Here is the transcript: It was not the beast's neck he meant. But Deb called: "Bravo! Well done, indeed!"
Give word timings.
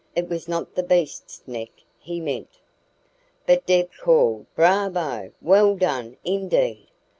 It 0.15 0.27
was 0.29 0.47
not 0.47 0.73
the 0.73 0.81
beast's 0.81 1.43
neck 1.47 1.69
he 1.99 2.19
meant. 2.19 2.57
But 3.45 3.67
Deb 3.67 3.91
called: 4.01 4.47
"Bravo! 4.55 5.31
Well 5.43 5.75
done, 5.75 6.17
indeed!" 6.23 6.87